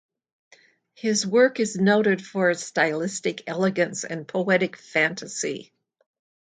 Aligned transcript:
His 0.95 1.27
work 1.27 1.59
is 1.59 1.75
noted 1.75 2.25
for 2.25 2.49
its 2.49 2.63
stylistic 2.65 3.43
elegance 3.45 4.03
and 4.03 4.27
poetic 4.27 4.75
fantasy. 4.75 5.73